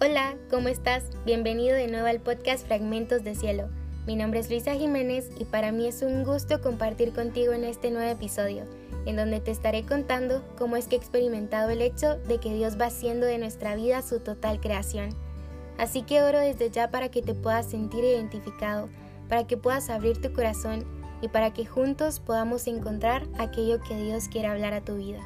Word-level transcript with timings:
Hola, 0.00 0.36
¿cómo 0.48 0.68
estás? 0.68 1.02
Bienvenido 1.26 1.74
de 1.74 1.88
nuevo 1.88 2.06
al 2.06 2.20
podcast 2.20 2.64
Fragmentos 2.64 3.24
de 3.24 3.34
Cielo. 3.34 3.68
Mi 4.06 4.14
nombre 4.14 4.38
es 4.38 4.48
Luisa 4.48 4.74
Jiménez 4.74 5.28
y 5.40 5.44
para 5.44 5.72
mí 5.72 5.88
es 5.88 6.02
un 6.02 6.22
gusto 6.22 6.60
compartir 6.60 7.12
contigo 7.12 7.52
en 7.52 7.64
este 7.64 7.90
nuevo 7.90 8.08
episodio, 8.08 8.62
en 9.06 9.16
donde 9.16 9.40
te 9.40 9.50
estaré 9.50 9.84
contando 9.84 10.44
cómo 10.56 10.76
es 10.76 10.86
que 10.86 10.94
he 10.94 10.98
experimentado 10.98 11.70
el 11.70 11.82
hecho 11.82 12.14
de 12.28 12.38
que 12.38 12.54
Dios 12.54 12.80
va 12.80 12.86
haciendo 12.86 13.26
de 13.26 13.38
nuestra 13.38 13.74
vida 13.74 14.00
su 14.02 14.20
total 14.20 14.60
creación. 14.60 15.16
Así 15.78 16.02
que 16.02 16.22
oro 16.22 16.38
desde 16.38 16.70
ya 16.70 16.92
para 16.92 17.08
que 17.08 17.20
te 17.20 17.34
puedas 17.34 17.68
sentir 17.68 18.04
identificado, 18.04 18.88
para 19.28 19.48
que 19.48 19.56
puedas 19.56 19.90
abrir 19.90 20.22
tu 20.22 20.32
corazón 20.32 20.86
y 21.22 21.26
para 21.26 21.52
que 21.52 21.66
juntos 21.66 22.20
podamos 22.20 22.68
encontrar 22.68 23.26
aquello 23.36 23.80
que 23.80 23.96
Dios 23.96 24.28
quiere 24.28 24.46
hablar 24.46 24.74
a 24.74 24.80
tu 24.80 24.94
vida. 24.94 25.18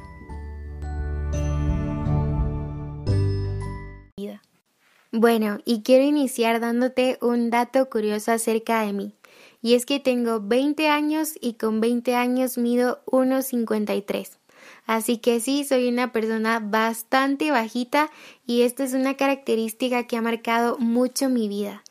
Bueno, 5.15 5.59
y 5.63 5.83
quiero 5.83 6.05
iniciar 6.05 6.59
dándote 6.59 7.19
un 7.21 7.51
dato 7.51 7.87
curioso 7.87 8.31
acerca 8.31 8.81
de 8.81 8.93
mí. 8.93 9.13
Y 9.61 9.75
es 9.75 9.85
que 9.85 9.99
tengo 9.99 10.41
20 10.41 10.87
años 10.87 11.35
y 11.39 11.53
con 11.53 11.81
20 11.81 12.15
años 12.15 12.57
mido 12.57 13.03
1,53. 13.05 14.39
Así 14.87 15.19
que 15.19 15.39
sí, 15.39 15.65
soy 15.65 15.87
una 15.87 16.11
persona 16.11 16.59
bastante 16.59 17.51
bajita 17.51 18.09
y 18.47 18.63
esta 18.63 18.83
es 18.83 18.95
una 18.95 19.13
característica 19.15 20.07
que 20.07 20.17
ha 20.17 20.21
marcado 20.23 20.79
mucho 20.79 21.29
mi 21.29 21.47
vida. 21.47 21.83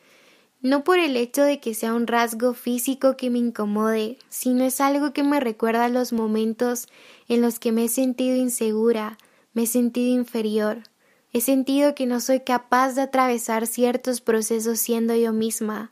No 0.60 0.82
por 0.82 0.98
el 0.98 1.16
hecho 1.16 1.44
de 1.44 1.60
que 1.60 1.74
sea 1.74 1.94
un 1.94 2.08
rasgo 2.08 2.54
físico 2.54 3.16
que 3.16 3.30
me 3.30 3.38
incomode, 3.38 4.18
sino 4.30 4.64
es 4.64 4.80
algo 4.80 5.12
que 5.12 5.22
me 5.22 5.38
recuerda 5.38 5.88
los 5.88 6.12
momentos 6.12 6.88
en 7.28 7.40
los 7.40 7.60
que 7.60 7.70
me 7.70 7.84
he 7.84 7.88
sentido 7.88 8.34
insegura, 8.34 9.16
me 9.54 9.62
he 9.62 9.66
sentido 9.68 10.12
inferior, 10.12 10.82
He 11.34 11.40
sentido 11.40 11.94
que 11.94 12.04
no 12.04 12.20
soy 12.20 12.40
capaz 12.40 12.92
de 12.92 13.02
atravesar 13.02 13.66
ciertos 13.66 14.20
procesos 14.20 14.78
siendo 14.78 15.14
yo 15.14 15.32
misma. 15.32 15.90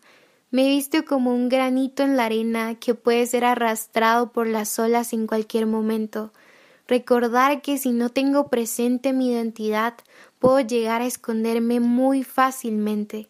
Me 0.50 0.66
he 0.66 0.68
visto 0.68 1.04
como 1.06 1.32
un 1.34 1.48
granito 1.48 2.02
en 2.02 2.16
la 2.16 2.26
arena 2.26 2.74
que 2.74 2.94
puede 2.94 3.24
ser 3.26 3.44
arrastrado 3.44 4.32
por 4.32 4.46
las 4.46 4.78
olas 4.78 5.14
en 5.14 5.26
cualquier 5.26 5.66
momento. 5.66 6.32
Recordar 6.88 7.62
que 7.62 7.78
si 7.78 7.92
no 7.92 8.10
tengo 8.10 8.48
presente 8.48 9.14
mi 9.14 9.30
identidad, 9.30 9.94
puedo 10.40 10.60
llegar 10.60 11.00
a 11.00 11.06
esconderme 11.06 11.80
muy 11.80 12.22
fácilmente. 12.22 13.28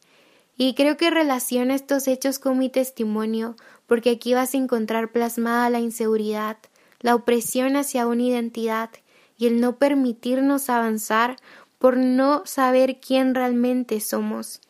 Y 0.56 0.74
creo 0.74 0.96
que 0.96 1.10
relaciona 1.10 1.74
estos 1.74 2.08
hechos 2.08 2.38
con 2.38 2.58
mi 2.58 2.70
testimonio, 2.70 3.54
porque 3.86 4.10
aquí 4.10 4.34
vas 4.34 4.54
a 4.54 4.58
encontrar 4.58 5.12
plasmada 5.12 5.70
la 5.70 5.78
inseguridad, 5.78 6.56
la 7.00 7.14
opresión 7.14 7.76
hacia 7.76 8.06
una 8.06 8.22
identidad 8.22 8.90
y 9.38 9.46
el 9.46 9.60
no 9.60 9.76
permitirnos 9.76 10.68
avanzar 10.68 11.36
por 11.80 11.96
no 11.96 12.42
saber 12.44 13.00
quién 13.00 13.34
realmente 13.34 14.00
somos. 14.00 14.60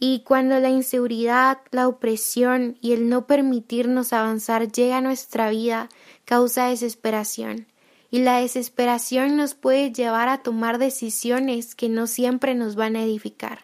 Y 0.00 0.24
cuando 0.24 0.58
la 0.58 0.68
inseguridad, 0.68 1.58
la 1.70 1.86
opresión 1.86 2.76
y 2.80 2.92
el 2.92 3.08
no 3.08 3.26
permitirnos 3.26 4.12
avanzar 4.12 4.70
llega 4.70 4.96
a 4.96 5.00
nuestra 5.00 5.48
vida, 5.48 5.88
causa 6.24 6.66
desesperación. 6.66 7.68
Y 8.10 8.18
la 8.18 8.40
desesperación 8.40 9.36
nos 9.36 9.54
puede 9.54 9.92
llevar 9.92 10.28
a 10.28 10.42
tomar 10.42 10.78
decisiones 10.78 11.76
que 11.76 11.88
no 11.88 12.08
siempre 12.08 12.56
nos 12.56 12.74
van 12.74 12.96
a 12.96 13.04
edificar. 13.04 13.60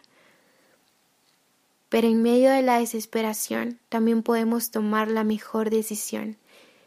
Pero 1.89 2.07
en 2.07 2.21
medio 2.23 2.51
de 2.51 2.61
la 2.61 2.79
desesperación 2.79 3.79
también 3.89 4.23
podemos 4.23 4.71
tomar 4.71 5.11
la 5.11 5.25
mejor 5.25 5.69
decisión. 5.69 6.37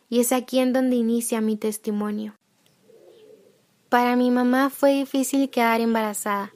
Y 0.09 0.21
es 0.21 0.33
aquí 0.33 0.61
en 0.61 0.73
donde 0.73 0.97
inicia 0.97 1.43
mi 1.43 1.57
testimonio. 1.57 2.40
Para 3.91 4.15
mi 4.15 4.31
mamá 4.31 4.71
fue 4.71 4.93
difícil 4.93 5.51
quedar 5.51 5.81
embarazada. 5.81 6.55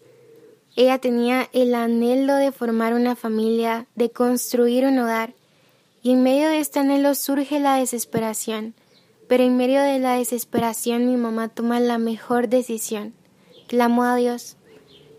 Ella 0.77 0.99
tenía 0.99 1.49
el 1.53 1.75
anhelo 1.75 2.37
de 2.37 2.53
formar 2.53 2.95
una 2.95 3.17
familia, 3.17 3.89
de 3.97 4.11
construir 4.11 4.85
un 4.85 5.01
hogar, 5.01 5.35
y 6.01 6.13
en 6.13 6.23
medio 6.23 6.49
de 6.49 6.61
este 6.61 6.79
anhelo 6.79 7.13
surge 7.17 7.59
la 7.59 7.75
desesperación. 7.75 8.75
Pero 9.27 9.43
en 9.43 9.57
medio 9.57 9.83
de 9.83 9.99
la 9.99 10.15
desesperación 10.15 11.09
mi 11.09 11.17
mamá 11.17 11.49
toma 11.49 11.81
la 11.81 11.99
mejor 11.99 12.49
decisión. 12.49 13.15
Clamó 13.67 14.05
a 14.05 14.15
Dios 14.15 14.57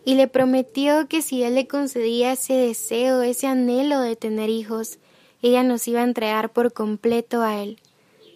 y 0.05 0.15
le 0.15 0.29
prometió 0.29 1.09
que 1.09 1.21
si 1.21 1.43
Él 1.43 1.55
le 1.55 1.67
concedía 1.67 2.31
ese 2.31 2.53
deseo, 2.53 3.23
ese 3.23 3.47
anhelo 3.47 3.99
de 3.99 4.15
tener 4.15 4.49
hijos, 4.49 4.99
ella 5.41 5.63
nos 5.63 5.85
iba 5.89 5.99
a 5.99 6.05
entregar 6.05 6.53
por 6.53 6.71
completo 6.71 7.41
a 7.41 7.61
Él 7.61 7.77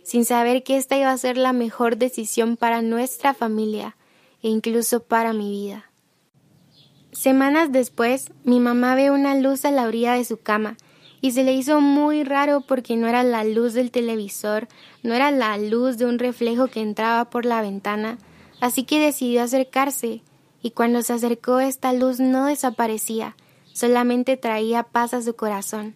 sin 0.09 0.25
saber 0.25 0.63
que 0.63 0.75
esta 0.75 0.97
iba 0.97 1.11
a 1.11 1.17
ser 1.17 1.37
la 1.37 1.53
mejor 1.53 1.97
decisión 1.97 2.57
para 2.57 2.81
nuestra 2.81 3.35
familia 3.35 3.95
e 4.41 4.49
incluso 4.49 5.03
para 5.03 5.33
mi 5.33 5.51
vida. 5.51 5.85
Semanas 7.11 7.71
después, 7.71 8.31
mi 8.43 8.59
mamá 8.59 8.95
ve 8.95 9.11
una 9.11 9.35
luz 9.35 9.65
a 9.65 9.71
la 9.71 9.83
orilla 9.83 10.13
de 10.13 10.25
su 10.25 10.37
cama 10.37 10.77
y 11.21 11.33
se 11.33 11.43
le 11.43 11.53
hizo 11.53 11.79
muy 11.79 12.23
raro 12.23 12.61
porque 12.61 12.95
no 12.95 13.07
era 13.07 13.21
la 13.21 13.43
luz 13.43 13.75
del 13.75 13.91
televisor, 13.91 14.67
no 15.03 15.13
era 15.13 15.29
la 15.29 15.55
luz 15.59 15.99
de 15.99 16.07
un 16.07 16.17
reflejo 16.17 16.69
que 16.69 16.81
entraba 16.81 17.29
por 17.29 17.45
la 17.45 17.61
ventana, 17.61 18.17
así 18.61 18.85
que 18.85 18.99
decidió 18.99 19.43
acercarse, 19.43 20.23
y 20.63 20.71
cuando 20.71 21.03
se 21.03 21.13
acercó 21.13 21.59
esta 21.59 21.93
luz 21.93 22.19
no 22.19 22.45
desaparecía, 22.45 23.35
solamente 23.73 24.37
traía 24.37 24.81
paz 24.81 25.13
a 25.13 25.21
su 25.21 25.35
corazón. 25.35 25.93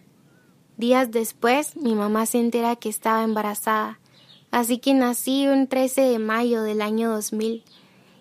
Días 0.76 1.10
después, 1.10 1.76
mi 1.76 1.96
mamá 1.96 2.26
se 2.26 2.38
entera 2.38 2.76
que 2.76 2.88
estaba 2.88 3.24
embarazada, 3.24 3.98
Así 4.54 4.78
que 4.78 4.94
nací 4.94 5.48
un 5.48 5.66
13 5.66 6.02
de 6.02 6.20
mayo 6.20 6.62
del 6.62 6.80
año 6.80 7.10
2000 7.10 7.64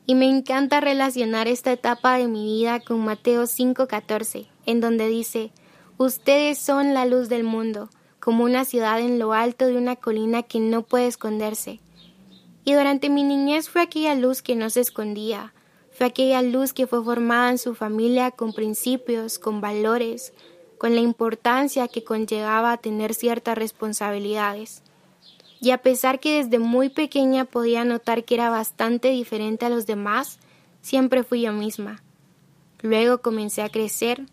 y 0.07 0.15
me 0.15 0.27
encanta 0.27 0.81
relacionar 0.81 1.47
esta 1.47 1.71
etapa 1.71 2.17
de 2.17 2.27
mi 2.27 2.43
vida 2.43 2.79
con 2.79 3.05
Mateo 3.05 3.43
5:14, 3.45 4.47
en 4.65 4.81
donde 4.81 5.09
dice, 5.09 5.51
Ustedes 5.99 6.57
son 6.57 6.95
la 6.95 7.05
luz 7.05 7.29
del 7.29 7.43
mundo, 7.43 7.91
como 8.19 8.45
una 8.45 8.65
ciudad 8.65 8.99
en 8.99 9.19
lo 9.19 9.33
alto 9.33 9.67
de 9.67 9.77
una 9.77 9.95
colina 9.95 10.41
que 10.41 10.59
no 10.59 10.81
puede 10.81 11.05
esconderse. 11.05 11.81
Y 12.65 12.73
durante 12.73 13.11
mi 13.11 13.21
niñez 13.21 13.69
fue 13.69 13.83
aquella 13.83 14.15
luz 14.15 14.41
que 14.41 14.55
no 14.55 14.71
se 14.71 14.79
escondía, 14.79 15.53
fue 15.91 16.07
aquella 16.07 16.41
luz 16.41 16.73
que 16.73 16.87
fue 16.87 17.03
formada 17.03 17.51
en 17.51 17.59
su 17.59 17.75
familia 17.75 18.31
con 18.31 18.53
principios, 18.53 19.37
con 19.37 19.61
valores, 19.61 20.33
con 20.79 20.95
la 20.95 21.01
importancia 21.01 21.87
que 21.87 22.03
conllevaba 22.03 22.77
tener 22.77 23.13
ciertas 23.13 23.55
responsabilidades 23.55 24.82
y 25.63 25.71
a 25.71 25.77
pesar 25.77 26.19
que 26.19 26.43
desde 26.43 26.59
muy 26.59 26.89
pequeña 26.89 27.45
podía 27.45 27.85
notar 27.85 28.25
que 28.25 28.35
era 28.35 28.49
bastante 28.49 29.11
diferente 29.11 29.65
a 29.65 29.69
los 29.69 29.85
demás, 29.85 30.37
siempre 30.81 31.23
fui 31.23 31.43
yo 31.43 31.53
misma. 31.53 32.03
Luego 32.81 33.21
comencé 33.21 33.61
a 33.61 33.69
crecer. 33.69 34.25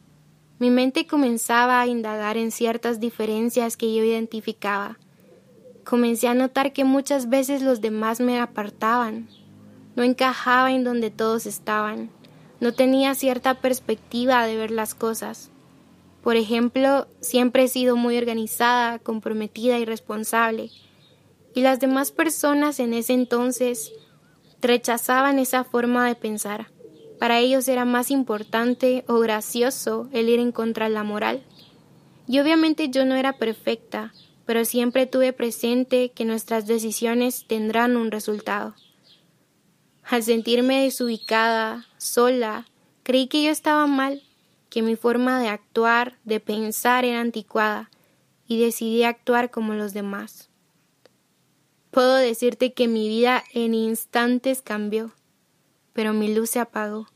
Mi 0.58 0.70
mente 0.70 1.06
comenzaba 1.06 1.80
a 1.80 1.86
indagar 1.86 2.36
en 2.36 2.50
ciertas 2.50 2.98
diferencias 2.98 3.76
que 3.76 3.94
yo 3.94 4.02
identificaba. 4.02 4.98
Comencé 5.84 6.26
a 6.26 6.34
notar 6.34 6.72
que 6.72 6.82
muchas 6.82 7.28
veces 7.28 7.62
los 7.62 7.80
demás 7.80 8.18
me 8.18 8.40
apartaban. 8.40 9.28
No 9.94 10.02
encajaba 10.02 10.72
en 10.72 10.82
donde 10.82 11.12
todos 11.12 11.46
estaban. 11.46 12.10
No 12.58 12.74
tenía 12.74 13.14
cierta 13.14 13.60
perspectiva 13.60 14.44
de 14.46 14.56
ver 14.56 14.72
las 14.72 14.96
cosas. 14.96 15.52
Por 16.24 16.34
ejemplo, 16.34 17.06
siempre 17.20 17.62
he 17.62 17.68
sido 17.68 17.94
muy 17.94 18.18
organizada, 18.18 18.98
comprometida 18.98 19.78
y 19.78 19.84
responsable 19.84 20.72
y 21.54 21.62
las 21.62 21.80
demás 21.80 22.12
personas 22.12 22.80
en 22.80 22.94
ese 22.94 23.12
entonces 23.12 23.92
rechazaban 24.60 25.38
esa 25.38 25.64
forma 25.64 26.06
de 26.06 26.14
pensar. 26.14 26.68
Para 27.18 27.38
ellos 27.38 27.68
era 27.68 27.84
más 27.84 28.10
importante 28.10 29.04
o 29.08 29.18
gracioso 29.18 30.08
el 30.12 30.28
ir 30.28 30.38
en 30.38 30.52
contra 30.52 30.88
de 30.88 30.94
la 30.94 31.04
moral. 31.04 31.42
Y 32.26 32.38
obviamente 32.38 32.88
yo 32.88 33.04
no 33.04 33.14
era 33.14 33.34
perfecta, 33.34 34.12
pero 34.46 34.64
siempre 34.64 35.06
tuve 35.06 35.32
presente 35.32 36.10
que 36.10 36.24
nuestras 36.24 36.66
decisiones 36.66 37.44
tendrán 37.46 37.96
un 37.96 38.10
resultado. 38.10 38.74
Al 40.02 40.22
sentirme 40.22 40.82
desubicada, 40.82 41.86
sola, 41.98 42.66
creí 43.02 43.28
que 43.28 43.44
yo 43.44 43.50
estaba 43.50 43.86
mal, 43.86 44.22
que 44.68 44.82
mi 44.82 44.96
forma 44.96 45.40
de 45.40 45.48
actuar, 45.48 46.18
de 46.24 46.40
pensar 46.40 47.04
era 47.04 47.20
anticuada, 47.20 47.90
y 48.46 48.60
decidí 48.60 49.04
actuar 49.04 49.50
como 49.50 49.74
los 49.74 49.92
demás. 49.92 50.49
Puedo 51.90 52.14
decirte 52.14 52.72
que 52.72 52.86
mi 52.86 53.08
vida 53.08 53.42
en 53.52 53.74
instantes 53.74 54.62
cambió, 54.62 55.12
pero 55.92 56.12
mi 56.12 56.32
luz 56.32 56.50
se 56.50 56.60
apagó. 56.60 57.08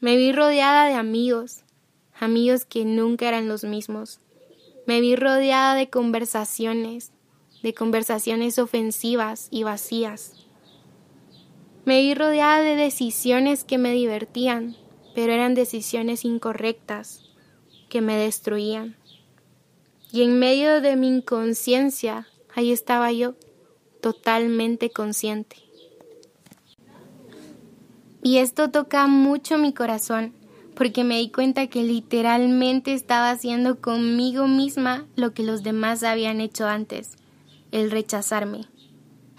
Me 0.00 0.16
vi 0.16 0.32
rodeada 0.32 0.88
de 0.88 0.94
amigos, 0.94 1.64
amigos 2.18 2.64
que 2.64 2.86
nunca 2.86 3.28
eran 3.28 3.48
los 3.48 3.64
mismos. 3.64 4.20
Me 4.86 5.02
vi 5.02 5.14
rodeada 5.14 5.74
de 5.74 5.90
conversaciones, 5.90 7.12
de 7.62 7.74
conversaciones 7.74 8.58
ofensivas 8.58 9.48
y 9.50 9.62
vacías. 9.62 10.32
Me 11.84 12.00
vi 12.00 12.14
rodeada 12.14 12.62
de 12.62 12.76
decisiones 12.76 13.62
que 13.62 13.76
me 13.76 13.92
divertían, 13.92 14.74
pero 15.14 15.32
eran 15.32 15.54
decisiones 15.54 16.24
incorrectas, 16.24 17.24
que 17.90 18.00
me 18.00 18.16
destruían. 18.16 18.96
Y 20.10 20.22
en 20.22 20.38
medio 20.38 20.80
de 20.80 20.96
mi 20.96 21.08
inconsciencia, 21.08 22.26
ahí 22.54 22.72
estaba 22.72 23.12
yo, 23.12 23.34
totalmente 24.02 24.90
consciente. 24.90 25.56
Y 28.22 28.38
esto 28.38 28.70
toca 28.70 29.06
mucho 29.06 29.56
mi 29.56 29.72
corazón, 29.72 30.34
porque 30.74 31.04
me 31.04 31.18
di 31.18 31.30
cuenta 31.30 31.68
que 31.68 31.82
literalmente 31.82 32.92
estaba 32.92 33.30
haciendo 33.30 33.80
conmigo 33.80 34.46
misma 34.46 35.06
lo 35.16 35.32
que 35.32 35.42
los 35.42 35.62
demás 35.62 36.02
habían 36.02 36.40
hecho 36.40 36.66
antes, 36.66 37.12
el 37.70 37.90
rechazarme. 37.90 38.66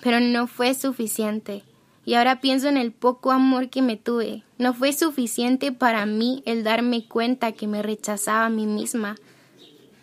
Pero 0.01 0.19
no 0.19 0.47
fue 0.47 0.73
suficiente. 0.73 1.63
Y 2.05 2.15
ahora 2.15 2.41
pienso 2.41 2.67
en 2.67 2.75
el 2.75 2.91
poco 2.91 3.31
amor 3.31 3.69
que 3.69 3.81
me 3.81 3.95
tuve. 3.95 4.43
No 4.57 4.73
fue 4.73 4.91
suficiente 4.91 5.71
para 5.71 6.05
mí 6.05 6.43
el 6.45 6.63
darme 6.63 7.07
cuenta 7.07 7.53
que 7.53 7.67
me 7.67 7.81
rechazaba 7.81 8.45
a 8.45 8.49
mí 8.49 8.65
misma 8.65 9.15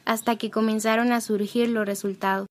hasta 0.06 0.36
que 0.36 0.50
comenzaron 0.50 1.12
a 1.12 1.20
surgir 1.20 1.68
los 1.68 1.84
resultados. 1.84 2.46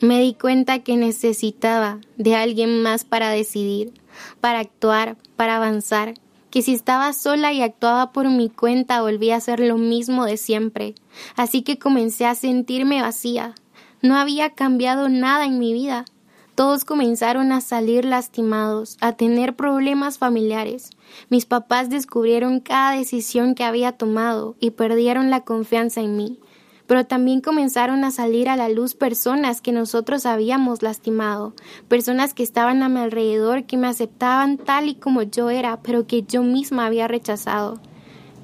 Me 0.00 0.20
di 0.20 0.34
cuenta 0.34 0.78
que 0.78 0.96
necesitaba 0.96 1.98
de 2.16 2.36
alguien 2.36 2.82
más 2.82 3.04
para 3.04 3.30
decidir, 3.30 3.92
para 4.40 4.60
actuar, 4.60 5.16
para 5.34 5.56
avanzar, 5.56 6.14
que 6.50 6.62
si 6.62 6.72
estaba 6.72 7.12
sola 7.12 7.52
y 7.52 7.62
actuaba 7.62 8.12
por 8.12 8.28
mi 8.28 8.48
cuenta 8.48 9.02
volvía 9.02 9.34
a 9.34 9.40
ser 9.40 9.58
lo 9.58 9.76
mismo 9.76 10.24
de 10.24 10.36
siempre. 10.36 10.94
Así 11.34 11.62
que 11.62 11.78
comencé 11.78 12.26
a 12.26 12.36
sentirme 12.36 13.02
vacía. 13.02 13.54
No 14.00 14.16
había 14.16 14.50
cambiado 14.50 15.08
nada 15.08 15.44
en 15.46 15.58
mi 15.58 15.72
vida. 15.72 16.04
Todos 16.54 16.84
comenzaron 16.84 17.50
a 17.50 17.60
salir 17.60 18.04
lastimados, 18.04 18.96
a 19.00 19.12
tener 19.12 19.56
problemas 19.56 20.18
familiares. 20.18 20.90
Mis 21.28 21.44
papás 21.44 21.90
descubrieron 21.90 22.60
cada 22.60 22.92
decisión 22.92 23.54
que 23.54 23.64
había 23.64 23.92
tomado 23.92 24.56
y 24.60 24.70
perdieron 24.70 25.30
la 25.30 25.40
confianza 25.40 26.00
en 26.00 26.16
mí. 26.16 26.38
Pero 26.88 27.06
también 27.06 27.40
comenzaron 27.40 28.02
a 28.02 28.10
salir 28.10 28.48
a 28.48 28.56
la 28.56 28.68
luz 28.68 28.94
personas 28.94 29.60
que 29.60 29.70
nosotros 29.70 30.26
habíamos 30.26 30.82
lastimado, 30.82 31.54
personas 31.86 32.34
que 32.34 32.42
estaban 32.42 32.82
a 32.82 32.88
mi 32.88 32.98
alrededor, 32.98 33.64
que 33.64 33.76
me 33.76 33.86
aceptaban 33.86 34.58
tal 34.58 34.88
y 34.88 34.96
como 34.96 35.22
yo 35.22 35.50
era, 35.50 35.80
pero 35.82 36.08
que 36.08 36.24
yo 36.24 36.42
misma 36.42 36.86
había 36.86 37.06
rechazado. 37.06 37.78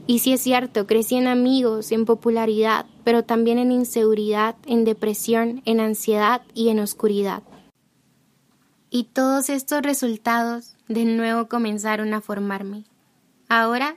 Y 0.07 0.19
sí 0.19 0.35
es 0.35 0.43
cierto, 0.43 0.87
crecí 0.87 1.17
en 1.17 1.27
amigos, 1.27 1.91
en 1.91 2.05
popularidad, 2.05 2.85
pero 3.03 3.25
también 3.25 3.59
en 3.59 3.73
inseguridad, 3.73 4.57
en 4.67 4.85
depresión, 4.85 5.63
en 5.65 5.81
ansiedad 5.81 6.43
y 6.53 6.69
en 6.69 6.81
oscuridad. 6.81 7.43
Y 8.91 9.05
todos 9.05 9.49
estos 9.49 9.81
resultados 9.83 10.77
de 10.89 11.07
nuevo 11.07 11.49
comenzaron 11.49 12.13
a 12.13 12.21
formarme. 12.21 12.85
Ahora 13.49 13.97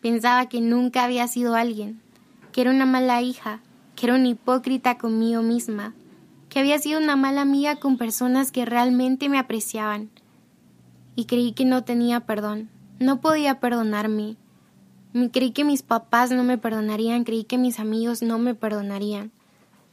pensaba 0.00 0.48
que 0.48 0.62
nunca 0.62 1.04
había 1.04 1.28
sido 1.28 1.54
alguien, 1.54 2.00
que 2.52 2.62
era 2.62 2.70
una 2.70 2.86
mala 2.86 3.20
hija, 3.20 3.60
que 3.96 4.06
era 4.06 4.14
una 4.14 4.28
hipócrita 4.28 4.98
conmigo 4.98 5.42
misma, 5.42 5.94
que 6.48 6.58
había 6.58 6.78
sido 6.78 7.00
una 7.00 7.16
mala 7.16 7.40
amiga 7.42 7.76
con 7.76 7.96
personas 7.96 8.52
que 8.52 8.64
realmente 8.64 9.28
me 9.28 9.38
apreciaban. 9.38 10.10
Y 11.16 11.26
creí 11.26 11.52
que 11.52 11.64
no 11.64 11.84
tenía 11.84 12.20
perdón, 12.20 12.68
no 12.98 13.20
podía 13.20 13.60
perdonarme. 13.60 14.36
Creí 15.32 15.52
que 15.52 15.64
mis 15.64 15.82
papás 15.82 16.30
no 16.30 16.44
me 16.44 16.58
perdonarían, 16.58 17.24
creí 17.24 17.44
que 17.44 17.58
mis 17.58 17.78
amigos 17.78 18.22
no 18.22 18.38
me 18.38 18.54
perdonarían. 18.54 19.30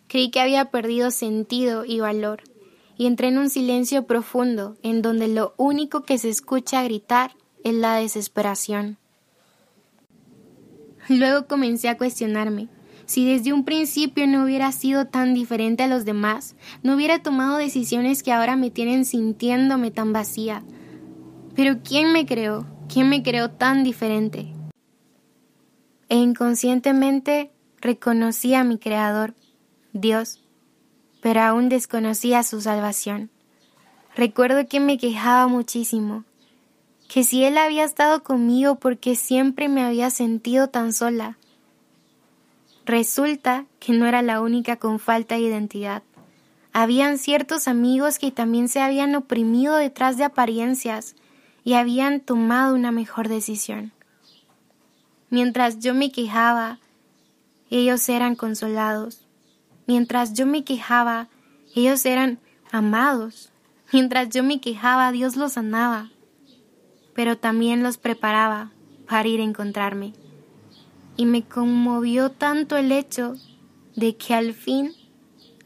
Creí 0.07 0.31
que 0.31 0.40
había 0.40 0.66
perdido 0.66 1.12
sentido 1.12 1.86
y 1.86 2.00
valor 2.00 2.44
y 2.98 3.06
entré 3.06 3.30
en 3.30 3.38
un 3.38 3.50
silencio 3.50 4.06
profundo 4.07 4.75
en 4.84 5.02
donde 5.02 5.30
lo 5.30 5.54
único 5.56 6.04
que 6.04 6.18
se 6.18 6.28
escucha 6.28 6.84
gritar 6.84 7.31
es 7.63 7.74
la 7.74 7.95
desesperación. 7.95 8.98
Luego 11.07 11.48
comencé 11.48 11.88
a 11.88 11.98
cuestionarme 11.98 12.68
si 13.10 13.26
desde 13.26 13.54
un 13.54 13.66
principio 13.66 14.28
no 14.28 14.44
hubiera 14.44 14.72
sido 14.72 15.06
tan 15.08 15.34
diferente 15.34 15.82
a 15.82 15.88
los 15.88 16.06
demás, 16.06 16.56
no 16.84 16.94
hubiera 16.94 17.24
tomado 17.24 17.58
decisiones 17.58 18.22
que 18.22 18.32
ahora 18.32 18.56
me 18.56 18.70
tienen 18.70 19.04
sintiéndome 19.04 19.90
tan 19.90 20.14
vacía. 20.14 20.62
Pero 21.56 21.80
¿quién 21.84 22.14
me 22.14 22.28
creó? 22.28 22.68
¿Quién 22.88 23.10
me 23.10 23.24
creó 23.24 23.50
tan 23.50 23.84
diferente? 23.84 24.54
E 26.08 26.18
inconscientemente 26.18 27.52
reconocí 27.82 28.54
a 28.54 28.64
mi 28.64 28.78
Creador, 28.78 29.34
Dios, 29.92 30.44
pero 31.20 31.42
aún 31.42 31.68
desconocía 31.68 32.44
su 32.44 32.62
salvación. 32.62 33.32
Recuerdo 34.16 34.68
que 34.68 34.80
me 34.80 35.00
quejaba 35.00 35.48
muchísimo, 35.48 36.26
que 37.08 37.24
si 37.24 37.44
Él 37.44 37.58
había 37.58 37.86
estado 37.86 38.22
conmigo 38.22 38.76
porque 38.76 39.16
siempre 39.16 39.68
me 39.68 39.84
había 39.84 40.12
sentido 40.12 40.68
tan 40.70 40.94
sola. 40.94 41.40
Resulta 42.90 43.68
que 43.80 43.94
no 43.94 44.08
era 44.08 44.24
la 44.24 44.42
única 44.42 44.78
con 44.78 44.98
falta 44.98 45.36
de 45.36 45.42
identidad. 45.42 46.02
Habían 46.74 47.20
ciertos 47.20 47.68
amigos 47.68 48.18
que 48.18 48.32
también 48.32 48.68
se 48.68 48.82
habían 48.82 49.14
oprimido 49.14 49.76
detrás 49.76 50.18
de 50.18 50.24
apariencias 50.24 51.16
y 51.64 51.76
habían 51.76 52.20
tomado 52.20 52.74
una 52.74 52.90
mejor 52.92 53.28
decisión. 53.28 53.92
Mientras 55.30 55.78
yo 55.78 55.94
me 55.94 56.12
quejaba, 56.12 56.80
ellos 57.70 58.10
eran 58.10 58.36
consolados. 58.36 59.28
Mientras 59.86 60.34
yo 60.34 60.48
me 60.48 60.64
quejaba, 60.64 61.28
ellos 61.76 62.04
eran 62.08 62.40
amados. 62.72 63.52
Mientras 63.94 64.30
yo 64.30 64.42
me 64.42 64.60
quejaba, 64.60 65.12
Dios 65.12 65.36
los 65.36 65.54
sanaba, 65.54 66.10
pero 67.14 67.38
también 67.38 67.84
los 67.84 67.98
preparaba 67.98 68.72
para 69.08 69.28
ir 69.28 69.42
a 69.42 69.44
encontrarme. 69.44 70.14
Y 71.19 71.25
me 71.25 71.44
conmovió 71.44 72.31
tanto 72.31 72.77
el 72.77 72.94
hecho 72.94 73.36
de 73.98 74.16
que 74.16 74.33
al 74.33 74.54
fin 74.54 74.94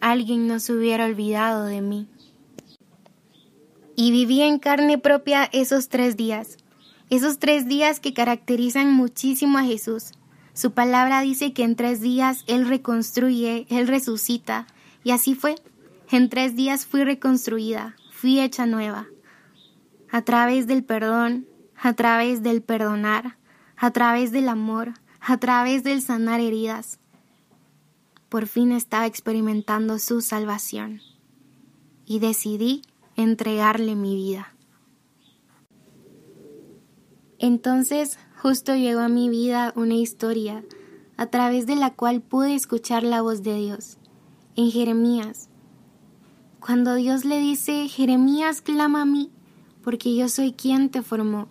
alguien 0.02 0.48
no 0.48 0.60
se 0.60 0.74
hubiera 0.74 1.06
olvidado 1.06 1.66
de 1.66 1.80
mí. 1.80 2.08
Y 3.96 4.10
viví 4.10 4.42
en 4.42 4.58
carne 4.58 4.98
propia 4.98 5.48
esos 5.54 5.90
tres 5.90 6.18
días, 6.18 6.58
esos 7.12 7.38
tres 7.38 7.68
días 7.68 8.00
que 8.00 8.16
caracterizan 8.16 8.92
muchísimo 8.92 9.60
a 9.60 9.64
Jesús, 9.64 10.14
su 10.56 10.72
palabra 10.72 11.22
dice 11.22 11.54
que 11.54 11.62
en 11.62 11.76
tres 11.76 12.02
días 12.02 12.44
Él 12.48 12.68
reconstruye, 12.68 13.68
Él 13.70 13.88
resucita. 13.88 14.66
Y 15.04 15.12
así 15.12 15.36
fue. 15.36 15.54
En 16.10 16.30
tres 16.30 16.56
días 16.56 16.88
fui 16.88 17.04
reconstruida, 17.04 17.96
fui 18.12 18.40
hecha 18.40 18.66
nueva. 18.66 19.06
A 20.10 20.24
través 20.24 20.66
del 20.66 20.84
perdón, 20.84 21.46
a 21.76 21.94
través 21.94 22.42
del 22.42 22.64
perdonar, 22.64 23.38
a 23.78 23.92
través 23.92 24.32
del 24.32 24.50
amor, 24.50 24.94
a 25.26 25.38
través 25.38 25.84
del 25.84 26.02
sanar 26.02 26.42
heridas. 26.42 27.00
Por 28.30 28.48
fin 28.48 28.72
estaba 28.72 29.06
experimentando 29.06 30.00
su 30.00 30.22
salvación. 30.22 31.02
Y 32.06 32.20
decidí 32.20 32.82
entregarle 33.16 33.96
mi 33.96 34.16
vida. 34.16 34.54
Entonces 37.40 38.20
justo 38.42 38.76
llegó 38.76 39.00
a 39.00 39.08
mi 39.08 39.30
vida 39.30 39.72
una 39.78 39.96
historia 39.96 40.64
a 41.16 41.28
través 41.28 41.66
de 41.66 41.78
la 41.78 41.94
cual 41.94 42.22
pude 42.22 42.56
escuchar 42.56 43.04
la 43.04 43.22
voz 43.22 43.44
de 43.44 43.56
Dios. 43.56 43.98
En 44.56 44.70
Jeremías, 44.72 45.50
cuando 46.60 46.96
Dios 46.96 47.24
le 47.24 47.40
dice, 47.40 47.88
Jeremías, 47.88 48.62
clama 48.62 49.04
a 49.04 49.06
mí, 49.06 49.32
porque 49.84 50.16
yo 50.16 50.28
soy 50.28 50.52
quien 50.52 50.90
te 50.90 51.02
formó, 51.02 51.48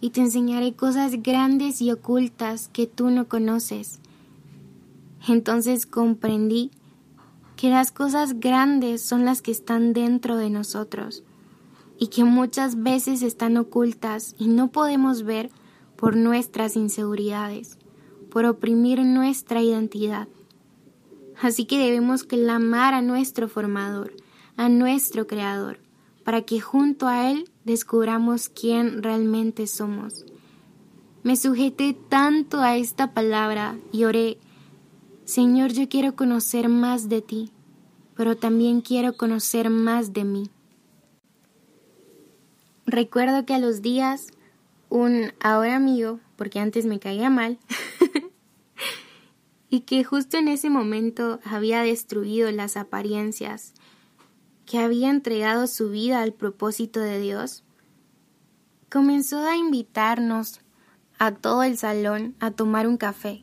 y 0.00 0.10
te 0.10 0.20
enseñaré 0.20 0.74
cosas 0.74 1.22
grandes 1.22 1.80
y 1.80 1.90
ocultas 1.90 2.68
que 2.72 2.86
tú 2.86 3.10
no 3.10 3.28
conoces. 3.28 4.00
Entonces 5.26 5.86
comprendí 5.86 6.70
que 7.56 7.70
las 7.70 7.90
cosas 7.90 8.38
grandes 8.38 9.02
son 9.02 9.24
las 9.24 9.42
que 9.42 9.50
están 9.50 9.92
dentro 9.92 10.36
de 10.36 10.50
nosotros, 10.50 11.24
y 11.98 12.06
que 12.06 12.24
muchas 12.24 12.82
veces 12.82 13.22
están 13.22 13.56
ocultas 13.56 14.36
y 14.38 14.46
no 14.46 14.70
podemos 14.70 15.24
ver 15.24 15.50
por 15.96 16.16
nuestras 16.16 16.76
inseguridades, 16.76 17.76
por 18.30 18.44
oprimir 18.44 19.04
nuestra 19.04 19.60
identidad. 19.60 20.28
Así 21.42 21.64
que 21.64 21.78
debemos 21.78 22.22
clamar 22.22 22.94
a 22.94 23.02
nuestro 23.02 23.48
formador, 23.48 24.12
a 24.56 24.68
nuestro 24.68 25.26
creador, 25.26 25.80
para 26.24 26.42
que 26.42 26.60
junto 26.60 27.08
a 27.08 27.30
él 27.30 27.50
descubramos 27.68 28.48
quién 28.48 29.02
realmente 29.02 29.66
somos. 29.66 30.24
Me 31.22 31.36
sujeté 31.36 31.94
tanto 32.08 32.62
a 32.62 32.76
esta 32.76 33.12
palabra 33.12 33.78
y 33.92 34.04
oré, 34.04 34.38
Señor, 35.26 35.72
yo 35.72 35.86
quiero 35.86 36.16
conocer 36.16 36.70
más 36.70 37.10
de 37.10 37.20
ti, 37.20 37.52
pero 38.16 38.38
también 38.38 38.80
quiero 38.80 39.12
conocer 39.18 39.68
más 39.68 40.14
de 40.14 40.24
mí. 40.24 40.50
Recuerdo 42.86 43.44
que 43.44 43.52
a 43.52 43.58
los 43.58 43.82
días 43.82 44.28
un 44.88 45.32
ahora 45.38 45.76
amigo, 45.76 46.20
porque 46.36 46.60
antes 46.60 46.86
me 46.86 46.98
caía 46.98 47.28
mal, 47.28 47.58
y 49.68 49.80
que 49.80 50.04
justo 50.04 50.38
en 50.38 50.48
ese 50.48 50.70
momento 50.70 51.38
había 51.44 51.82
destruido 51.82 52.50
las 52.50 52.78
apariencias, 52.78 53.74
que 54.68 54.78
había 54.78 55.08
entregado 55.08 55.66
su 55.66 55.88
vida 55.88 56.20
al 56.20 56.34
propósito 56.34 57.00
de 57.00 57.18
Dios, 57.18 57.64
comenzó 58.90 59.38
a 59.38 59.56
invitarnos 59.56 60.60
a 61.18 61.32
todo 61.32 61.62
el 61.62 61.78
salón 61.78 62.34
a 62.38 62.50
tomar 62.50 62.86
un 62.86 62.98
café. 62.98 63.40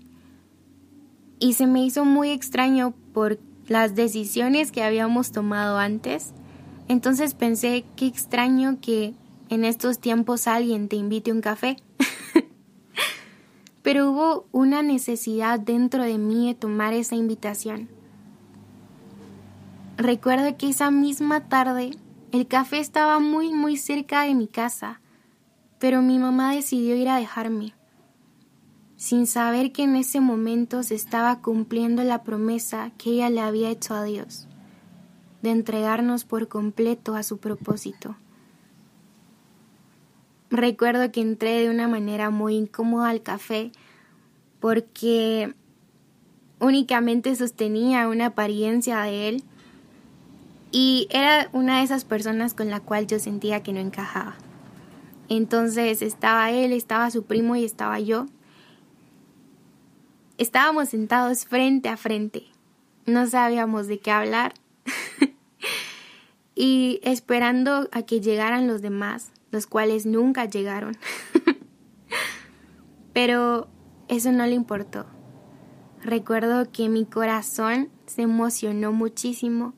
Y 1.39 1.53
se 1.53 1.65
me 1.65 1.83
hizo 1.83 2.05
muy 2.05 2.29
extraño 2.29 2.93
por 3.11 3.39
las 3.67 3.95
decisiones 3.95 4.71
que 4.71 4.83
habíamos 4.83 5.31
tomado 5.31 5.79
antes. 5.79 6.31
Entonces 6.87 7.33
pensé, 7.33 7.85
qué 7.95 8.05
extraño 8.05 8.77
que 8.79 9.15
en 9.49 9.65
estos 9.65 9.97
tiempos 9.97 10.45
alguien 10.45 10.87
te 10.87 10.95
invite 10.95 11.31
un 11.31 11.41
café. 11.41 11.77
pero 13.81 14.11
hubo 14.11 14.45
una 14.51 14.83
necesidad 14.83 15.59
dentro 15.59 16.03
de 16.03 16.19
mí 16.19 16.49
de 16.49 16.53
tomar 16.53 16.93
esa 16.93 17.15
invitación. 17.15 17.94
Recuerdo 19.97 20.57
que 20.57 20.67
esa 20.67 20.91
misma 20.91 21.47
tarde 21.47 21.91
el 22.33 22.47
café 22.47 22.79
estaba 22.79 23.19
muy 23.19 23.53
muy 23.53 23.77
cerca 23.77 24.23
de 24.23 24.35
mi 24.35 24.47
casa, 24.47 24.99
pero 25.79 26.01
mi 26.01 26.19
mamá 26.19 26.53
decidió 26.53 26.97
ir 26.97 27.07
a 27.07 27.15
dejarme, 27.15 27.73
sin 28.97 29.25
saber 29.25 29.71
que 29.71 29.83
en 29.83 29.95
ese 29.95 30.19
momento 30.19 30.83
se 30.83 30.95
estaba 30.95 31.41
cumpliendo 31.41 32.03
la 32.03 32.23
promesa 32.23 32.91
que 32.97 33.11
ella 33.11 33.29
le 33.29 33.39
había 33.39 33.69
hecho 33.69 33.93
a 33.93 34.03
Dios, 34.03 34.49
de 35.41 35.51
entregarnos 35.51 36.25
por 36.25 36.49
completo 36.49 37.15
a 37.15 37.23
su 37.23 37.37
propósito. 37.37 38.17
Recuerdo 40.49 41.09
que 41.13 41.21
entré 41.21 41.61
de 41.61 41.69
una 41.69 41.87
manera 41.87 42.31
muy 42.31 42.55
incómoda 42.57 43.09
al 43.09 43.23
café 43.23 43.71
porque 44.59 45.53
únicamente 46.59 47.33
sostenía 47.37 48.09
una 48.09 48.27
apariencia 48.27 48.99
de 49.01 49.29
él 49.29 49.43
y 50.77 51.07
era 51.09 51.47
una 51.53 51.77
de 51.77 51.85
esas 51.85 52.03
personas 52.03 52.53
con 52.53 52.69
la 52.69 52.81
cual 52.81 53.07
yo 53.07 53.17
sentía 53.17 53.63
que 53.63 53.71
no 53.71 53.79
encajaba. 53.79 54.35
Entonces 55.29 56.01
estaba 56.01 56.51
él, 56.51 56.73
estaba 56.73 57.09
su 57.11 57.23
primo 57.23 57.55
y 57.55 57.63
estaba 57.63 57.97
yo. 58.01 58.25
Estábamos 60.37 60.89
sentados 60.89 61.45
frente 61.45 61.87
a 61.87 61.95
frente. 61.95 62.47
No 63.05 63.25
sabíamos 63.25 63.87
de 63.87 63.99
qué 63.99 64.11
hablar. 64.11 64.53
y 66.55 66.99
esperando 67.03 67.87
a 67.93 68.01
que 68.01 68.19
llegaran 68.19 68.67
los 68.67 68.81
demás 68.81 69.31
los 69.51 69.67
cuales 69.67 70.05
nunca 70.05 70.43
llegaron. 70.43 70.97
Pero 73.13 73.69
eso 74.09 74.33
no 74.33 74.45
le 74.45 74.55
importó. 74.55 75.05
Recuerdo 76.03 76.69
que 76.73 76.89
mi 76.89 77.05
corazón 77.05 77.87
se 78.07 78.23
emocionó 78.23 78.91
muchísimo 78.91 79.73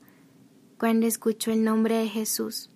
cuando 0.78 1.06
escuchó 1.06 1.52
el 1.52 1.64
nombre 1.64 1.98
de 1.98 2.08
Jesús. 2.08 2.70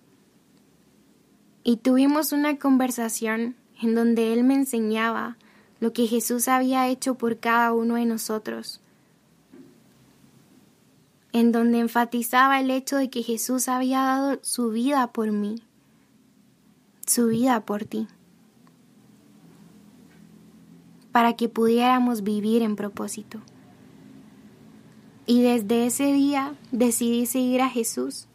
Y 1.64 1.76
tuvimos 1.76 2.32
una 2.32 2.58
conversación 2.58 3.56
en 3.80 3.94
donde 3.94 4.32
él 4.32 4.44
me 4.44 4.54
enseñaba 4.54 5.36
lo 5.80 5.92
que 5.92 6.06
Jesús 6.06 6.48
había 6.48 6.88
hecho 6.88 7.14
por 7.14 7.38
cada 7.38 7.72
uno 7.72 7.94
de 7.96 8.06
nosotros, 8.06 8.80
en 11.32 11.52
donde 11.52 11.80
enfatizaba 11.80 12.60
el 12.60 12.70
hecho 12.70 12.96
de 12.96 13.10
que 13.10 13.22
Jesús 13.22 13.68
había 13.68 14.00
dado 14.00 14.38
su 14.42 14.70
vida 14.70 15.12
por 15.12 15.32
mí 15.32 15.62
su 17.06 17.26
vida 17.26 17.64
por 17.64 17.84
ti, 17.84 18.06
para 21.10 21.34
que 21.34 21.48
pudiéramos 21.48 22.22
vivir 22.22 22.62
en 22.62 22.76
propósito. 22.76 23.40
Y 25.26 25.42
desde 25.42 25.86
ese 25.86 26.12
día 26.12 26.54
decidí 26.72 27.26
seguir 27.26 27.62
a 27.62 27.68
Jesús 27.68 28.26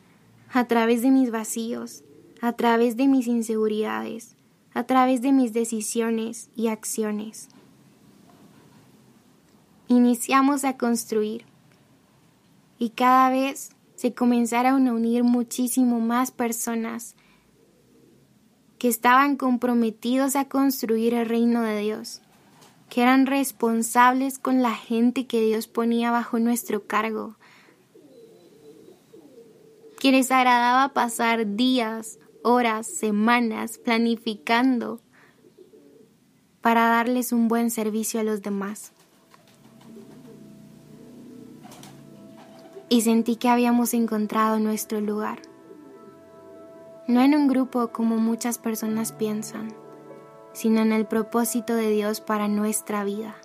a 0.51 0.65
través 0.65 1.01
de 1.01 1.11
mis 1.11 1.31
vacíos, 1.31 2.03
a 2.41 2.53
través 2.53 2.95
de 2.95 3.07
mis 3.07 3.27
inseguridades, 3.27 4.35
a 4.73 4.83
través 4.83 5.21
de 5.21 5.31
mis 5.31 5.53
decisiones 5.53 6.49
y 6.55 6.67
acciones. 6.67 7.49
Iniciamos 9.89 10.63
a 10.63 10.77
construir 10.77 11.45
y 12.79 12.89
cada 12.89 13.29
vez 13.29 13.71
se 13.95 14.13
comenzaron 14.13 14.87
a 14.87 14.93
unir 14.93 15.23
muchísimo 15.23 15.99
más 15.99 16.31
personas 16.31 17.15
que 18.77 18.87
estaban 18.87 19.35
comprometidos 19.35 20.35
a 20.35 20.45
construir 20.45 21.15
el 21.15 21.27
reino 21.27 21.61
de 21.63 21.79
Dios, 21.79 22.21
que 22.89 23.01
eran 23.01 23.25
responsables 23.25 24.39
con 24.39 24.61
la 24.61 24.73
gente 24.73 25.27
que 25.27 25.41
Dios 25.41 25.67
ponía 25.67 26.11
bajo 26.11 26.39
nuestro 26.39 26.87
cargo, 26.87 27.35
que 29.99 30.11
les 30.11 30.31
agradaba 30.31 30.93
pasar 30.93 31.55
días, 31.55 32.19
horas, 32.43 32.87
semanas 32.87 33.77
planificando 33.77 35.01
para 36.61 36.87
darles 36.87 37.31
un 37.31 37.47
buen 37.47 37.71
servicio 37.71 38.19
a 38.19 38.23
los 38.23 38.41
demás. 38.41 38.91
Y 42.89 43.01
sentí 43.01 43.35
que 43.35 43.49
habíamos 43.49 43.93
encontrado 43.93 44.59
nuestro 44.59 45.01
lugar 45.01 45.39
no 47.07 47.21
en 47.21 47.35
un 47.35 47.47
grupo 47.47 47.87
como 47.93 48.17
muchas 48.17 48.57
personas 48.57 49.13
piensan, 49.13 49.73
sino 50.57 50.81
en 50.81 50.91
el 50.91 51.05
propósito 51.05 51.75
de 51.75 51.91
Dios 51.91 52.19
para 52.19 52.47
nuestra 52.47 53.03
vida. 53.03 53.35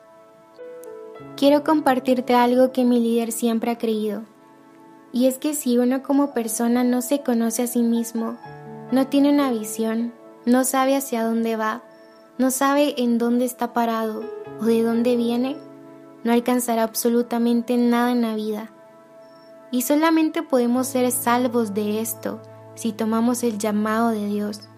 Quiero 1.37 1.63
compartirte 1.63 2.35
algo 2.35 2.73
que 2.73 2.87
mi 2.87 3.01
líder 3.01 3.33
siempre 3.33 3.71
ha 3.71 3.77
creído, 3.77 4.23
y 5.13 5.27
es 5.27 5.37
que 5.37 5.53
si 5.53 5.77
uno 5.77 6.03
como 6.03 6.33
persona 6.33 6.85
no 6.85 7.03
se 7.03 7.23
conoce 7.23 7.65
a 7.65 7.67
sí 7.67 7.83
mismo, 7.83 8.39
no 8.93 9.09
tiene 9.09 9.29
una 9.31 9.53
visión, 9.53 10.15
no 10.47 10.65
sabe 10.65 10.97
hacia 10.97 11.23
dónde 11.23 11.55
va, 11.57 11.83
no 12.39 12.51
sabe 12.51 12.95
en 12.97 13.19
dónde 13.19 13.45
está 13.45 13.75
parado 13.75 14.25
o 14.59 14.65
de 14.65 14.83
dónde 14.83 15.15
viene, 15.15 15.59
no 16.25 16.33
alcanzará 16.33 16.83
absolutamente 16.83 17.77
nada 17.77 18.11
en 18.11 18.23
la 18.23 18.35
vida. 18.35 18.73
Y 19.71 19.83
solamente 19.83 20.43
podemos 20.43 20.87
ser 20.87 21.11
salvos 21.11 21.75
de 21.75 22.01
esto 22.01 22.41
si 22.75 22.93
tomamos 22.93 23.43
el 23.43 23.59
llamado 23.59 24.09
de 24.09 24.25
Dios. 24.25 24.72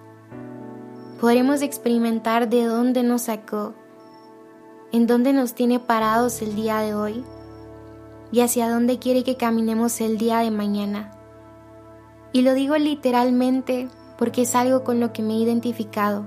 Podremos 1.25 1.63
experimentar 1.63 2.51
de 2.51 2.67
dónde 2.67 3.03
nos 3.03 3.23
sacó, 3.23 3.73
en 4.93 5.07
dónde 5.07 5.33
nos 5.33 5.55
tiene 5.55 5.81
parados 5.81 6.43
el 6.43 6.55
día 6.55 6.81
de 6.81 6.95
hoy 6.95 7.25
y 8.31 8.43
hacia 8.43 8.69
dónde 8.69 8.99
quiere 8.99 9.25
que 9.25 9.39
caminemos 9.39 10.03
el 10.03 10.19
día 10.19 10.41
de 10.41 10.51
mañana. 10.51 11.13
Y 12.35 12.43
lo 12.43 12.53
digo 12.53 12.77
literalmente 12.77 13.89
porque 14.19 14.43
es 14.43 14.55
algo 14.55 14.85
con 14.85 15.01
lo 15.01 15.15
que 15.15 15.23
me 15.23 15.33
he 15.33 15.39
identificado. 15.39 16.27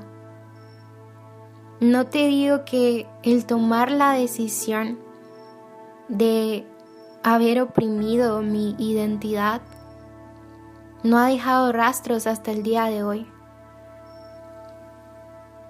No 1.79 2.07
te 2.07 2.25
digo 2.25 2.65
que 2.65 3.05
el 3.21 3.45
tomar 3.45 3.91
la 3.91 4.13
decisión 4.13 4.97
de 6.07 6.65
haber 7.21 7.61
oprimido 7.61 8.41
mi 8.41 8.75
identidad 8.79 9.61
no 11.03 11.19
ha 11.19 11.27
dejado 11.27 11.71
rastros 11.71 12.25
hasta 12.25 12.49
el 12.49 12.63
día 12.63 12.85
de 12.85 13.03
hoy. 13.03 13.36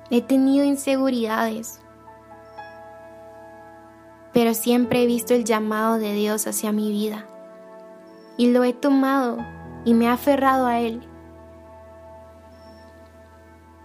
He 0.10 0.22
tenido 0.22 0.66
inseguridades, 0.66 1.80
pero 4.34 4.54
siempre 4.54 5.04
he 5.04 5.06
visto 5.06 5.34
el 5.34 5.44
llamado 5.44 5.98
de 5.98 6.14
Dios 6.14 6.48
hacia 6.48 6.72
mi 6.72 6.92
vida 6.92 7.26
y 8.38 8.52
lo 8.52 8.64
he 8.64 8.74
tomado 8.74 9.38
y 9.84 9.94
me 9.94 10.06
he 10.06 10.10
aferrado 10.10 10.68
a 10.68 10.80
Él 10.80 11.02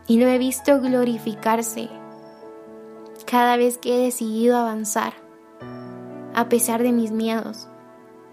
y 0.06 0.18
lo 0.18 0.28
he 0.28 0.38
visto 0.38 0.80
glorificarse 0.80 1.88
cada 3.24 3.56
vez 3.56 3.78
que 3.78 3.94
he 3.94 4.04
decidido 4.04 4.56
avanzar, 4.56 5.14
a 6.34 6.48
pesar 6.48 6.82
de 6.82 6.92
mis 6.92 7.10
miedos 7.12 7.68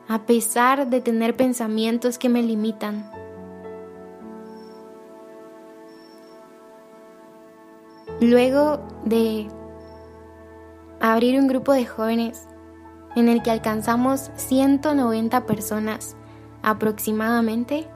a 0.10 0.26
pesar 0.26 0.90
de 0.90 1.02
tener 1.02 1.36
pensamientos 1.36 2.18
que 2.18 2.30
me 2.30 2.42
limitan. 2.42 3.12
Luego 8.22 8.82
de 9.06 9.48
abrir 11.00 11.40
un 11.40 11.48
grupo 11.48 11.72
de 11.72 11.86
jóvenes 11.86 12.48
en 13.16 13.30
el 13.30 13.42
que 13.42 13.52
alcanzamos 13.52 14.30
190 14.36 15.46
personas 15.46 16.18
aproximadamente, 16.62 17.88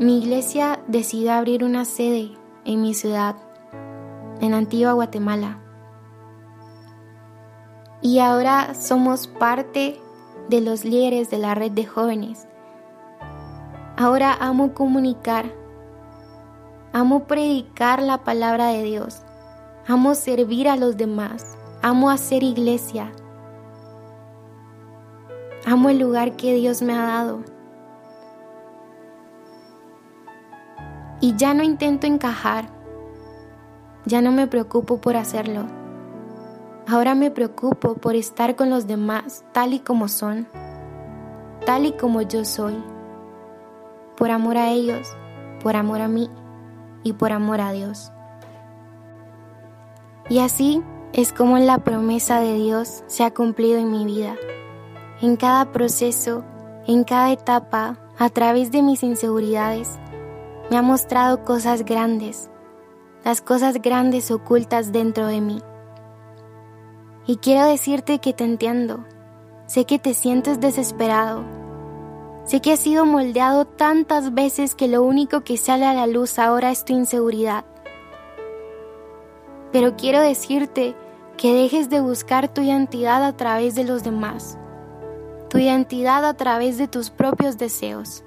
mi 0.00 0.18
iglesia 0.18 0.80
decidió 0.88 1.32
abrir 1.32 1.62
una 1.62 1.84
sede 1.84 2.32
en 2.64 2.82
mi 2.82 2.92
ciudad, 2.94 3.36
en 4.40 4.52
Antigua 4.54 4.92
Guatemala. 4.92 5.58
Y 8.02 8.18
ahora 8.18 8.74
somos 8.74 9.28
parte 9.28 10.00
de 10.48 10.60
los 10.60 10.84
líderes 10.84 11.30
de 11.30 11.38
la 11.38 11.54
red 11.54 11.70
de 11.70 11.86
jóvenes. 11.86 12.48
Ahora 13.96 14.32
amo 14.40 14.74
comunicar, 14.74 15.59
amo 16.92 17.24
predicar 17.24 18.02
la 18.02 18.18
palabra 18.24 18.68
de 18.68 18.82
Dios, 18.82 19.22
amo 19.86 20.14
servir 20.14 20.68
a 20.68 20.76
los 20.76 20.96
demás, 20.96 21.56
amo 21.82 22.10
hacer 22.10 22.42
iglesia, 22.42 23.12
amo 25.64 25.88
el 25.88 25.98
lugar 25.98 26.36
que 26.36 26.54
Dios 26.54 26.82
me 26.82 26.94
ha 26.94 27.02
dado. 27.02 27.44
Y 31.20 31.36
ya 31.36 31.54
no 31.54 31.62
intento 31.62 32.06
encajar, 32.06 32.70
ya 34.06 34.22
no 34.22 34.32
me 34.32 34.46
preocupo 34.46 35.00
por 35.00 35.16
hacerlo. 35.16 35.66
Ahora 36.88 37.14
me 37.14 37.30
preocupo 37.30 37.94
por 37.94 38.16
estar 38.16 38.56
con 38.56 38.70
los 38.70 38.86
demás 38.86 39.44
tal 39.52 39.74
y 39.74 39.80
como 39.80 40.08
son, 40.08 40.48
tal 41.66 41.86
y 41.86 41.92
como 41.92 42.22
yo 42.22 42.44
soy, 42.44 42.82
por 44.16 44.30
amor 44.30 44.56
a 44.56 44.70
ellos, 44.70 45.14
por 45.62 45.76
amor 45.76 46.00
a 46.00 46.08
mí 46.08 46.28
y 47.02 47.14
por 47.14 47.32
amor 47.32 47.60
a 47.60 47.72
Dios. 47.72 48.12
Y 50.28 50.38
así 50.38 50.82
es 51.12 51.32
como 51.32 51.58
la 51.58 51.78
promesa 51.78 52.40
de 52.40 52.54
Dios 52.54 53.02
se 53.06 53.24
ha 53.24 53.34
cumplido 53.34 53.78
en 53.78 53.90
mi 53.90 54.04
vida. 54.04 54.36
En 55.20 55.36
cada 55.36 55.72
proceso, 55.72 56.44
en 56.86 57.04
cada 57.04 57.32
etapa, 57.32 57.98
a 58.18 58.28
través 58.28 58.70
de 58.70 58.82
mis 58.82 59.02
inseguridades, 59.02 59.98
me 60.70 60.76
ha 60.76 60.82
mostrado 60.82 61.44
cosas 61.44 61.84
grandes, 61.84 62.48
las 63.24 63.40
cosas 63.40 63.82
grandes 63.82 64.30
ocultas 64.30 64.92
dentro 64.92 65.26
de 65.26 65.40
mí. 65.40 65.60
Y 67.26 67.36
quiero 67.36 67.66
decirte 67.66 68.18
que 68.18 68.32
te 68.32 68.44
entiendo. 68.44 69.04
Sé 69.66 69.84
que 69.84 69.98
te 69.98 70.14
sientes 70.14 70.60
desesperado. 70.60 71.44
Sé 72.44 72.60
que 72.60 72.72
has 72.72 72.80
sido 72.80 73.06
moldeado 73.06 73.64
tantas 73.64 74.34
veces 74.34 74.74
que 74.74 74.88
lo 74.88 75.02
único 75.02 75.42
que 75.42 75.56
sale 75.56 75.86
a 75.86 75.94
la 75.94 76.06
luz 76.06 76.38
ahora 76.38 76.70
es 76.70 76.84
tu 76.84 76.92
inseguridad. 76.92 77.64
Pero 79.72 79.96
quiero 79.96 80.20
decirte 80.20 80.96
que 81.36 81.54
dejes 81.54 81.90
de 81.90 82.00
buscar 82.00 82.52
tu 82.52 82.60
identidad 82.60 83.24
a 83.24 83.36
través 83.36 83.74
de 83.74 83.84
los 83.84 84.02
demás, 84.02 84.58
tu 85.48 85.58
identidad 85.58 86.24
a 86.24 86.34
través 86.34 86.76
de 86.76 86.88
tus 86.88 87.10
propios 87.10 87.56
deseos, 87.56 88.24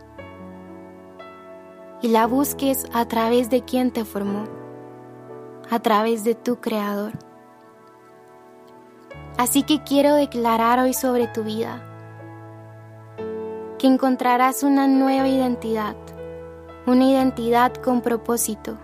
y 2.01 2.07
la 2.09 2.27
busques 2.27 2.85
a 2.93 3.05
través 3.07 3.49
de 3.49 3.63
quien 3.63 3.91
te 3.91 4.05
formó, 4.05 4.45
a 5.69 5.79
través 5.79 6.23
de 6.23 6.35
tu 6.35 6.61
creador. 6.61 7.13
Así 9.37 9.63
que 9.63 9.83
quiero 9.83 10.15
declarar 10.15 10.79
hoy 10.79 10.93
sobre 10.93 11.27
tu 11.27 11.43
vida 11.43 11.89
que 13.83 13.87
encontrarás 13.87 14.63
una 14.63 14.87
nueva 14.87 15.27
identidad, 15.27 15.97
una 16.87 17.03
identidad 17.03 17.73
con 17.73 17.99
propósito 17.99 18.77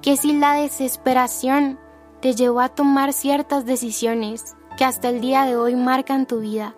que 0.00 0.16
si 0.16 0.32
la 0.32 0.54
desesperación 0.54 1.78
te 2.22 2.34
llevó 2.34 2.60
a 2.60 2.70
tomar 2.70 3.12
ciertas 3.12 3.66
decisiones 3.66 4.56
que 4.78 4.86
hasta 4.86 5.10
el 5.10 5.20
día 5.20 5.44
de 5.44 5.58
hoy 5.58 5.76
marcan 5.76 6.24
tu 6.24 6.40
vida, 6.40 6.74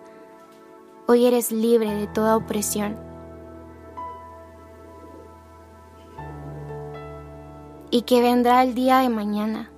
hoy 1.07 1.25
eres 1.25 1.53
libre 1.53 1.93
de 1.93 2.07
toda 2.07 2.35
opresión. 2.35 2.99
Y 7.91 8.01
que 8.01 8.21
vendrá 8.21 8.61
el 8.63 8.75
día 8.75 8.99
de 8.99 9.07
mañana, 9.07 9.71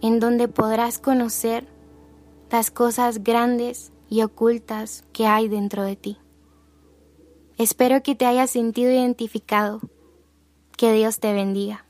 en 0.00 0.20
donde 0.20 0.46
podrás 0.46 1.00
conocer 1.00 1.66
las 2.52 2.70
cosas 2.70 3.24
grandes 3.24 3.90
y 4.08 4.22
ocultas 4.22 5.04
que 5.12 5.26
hay 5.26 5.48
dentro 5.48 5.82
de 5.82 5.96
ti. 5.96 6.18
Espero 7.58 8.02
que 8.02 8.14
te 8.14 8.26
hayas 8.26 8.50
sentido 8.50 8.90
identificado. 8.90 9.80
Que 10.76 10.92
Dios 10.92 11.20
te 11.20 11.32
bendiga. 11.32 11.85